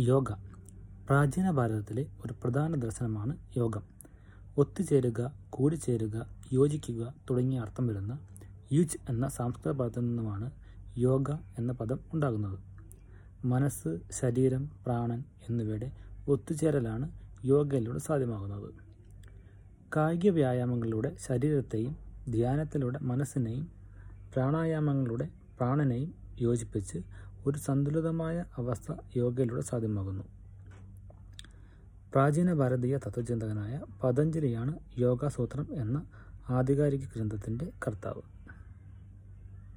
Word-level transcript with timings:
യോഗ. 0.00 0.32
പ്രാചീന 1.08 1.50
ഭാരതത്തിലെ 1.50 2.06
ഒരു 2.24 2.34
പ്രധാന 2.44 2.74
ദർശനമാണ് 2.74 3.36
യോഗം. 3.56 3.82
ഒത്തുചേരുക 4.58 5.20
കൂടിച്ചേരുക 5.50 6.16
യോജിക്കുക 6.52 7.14
തുടങ്ങിയ 7.30 7.58
അർത്ഥം 7.58 7.86
വരുന്ന 7.86 8.18
യുജ് 8.72 8.98
എന്ന 9.08 9.28
സംസ്കൃത 9.28 9.72
പദത്തിൽ 9.72 10.00
നിന്നുമാണ് 10.00 10.50
യോഗ 10.98 11.30
എന്ന 11.58 11.72
പദം 11.72 12.00
ഉണ്ടാകുന്നത്. 12.12 12.58
മനസ്സ് 13.44 13.98
ശരീരം 14.10 14.70
പ്രാണൻ 14.86 15.24
എന്നിവയുടെ 15.48 15.92
ഒത്തുചേരലാണ് 16.28 17.06
യോഗയിലൂടെ 17.44 17.98
സാധ്യമാകുന്നത്. 17.98 18.70
കായിക 19.96 20.30
വ്യായാമങ്ങളിലൂടെ 20.30 21.16
ശരീരത്തെയും 21.26 21.96
ധ്യാനത്തിലൂടെ 22.30 22.98
മനസ്സിനെയും 22.98 23.66
പ്രാണായാമങ്ങളുടെ 24.34 25.28
പ്രാണനെയും 25.58 26.14
യോജിപ്പിച്ച് 26.40 26.98
ഒരു 27.46 27.58
സന്തുലിതമായ 27.58 28.44
അവസ്ഥ 28.58 28.92
യോഗയിലൂടെ 29.16 29.60
സാധ്യമാകുന്നു. 29.60 30.24
പ്രാചീന 32.12 32.52
ഭാരതീയ 32.52 32.96
തത്വചിന്തകനായ 32.96 33.80
പതഞ്ജലിയാണ് 34.04 34.72
യോഗാസൂത്രം 34.98 35.66
എന്ന 35.74 36.06
ആധികാരിക 36.50 37.04
ഗ്രന്ഥത്തിന്റെ 37.16 37.72
കർത്താവ്. 37.86 38.22